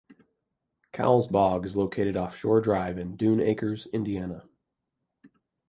Cowles 0.93 1.27
Bog 1.27 1.63
is 1.63 1.77
located 1.77 2.17
off 2.17 2.35
Shore 2.35 2.59
Drive 2.59 2.97
in 2.97 3.15
Dune 3.17 3.39
Acres, 3.39 3.85
Indiana. 3.93 4.49